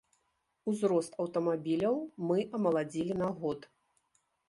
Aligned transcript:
Узрост 0.73 1.19
аўтамабіляў 1.25 2.01
мы 2.27 2.49
амаладзілі 2.61 3.23
на 3.25 3.33
год. 3.41 3.73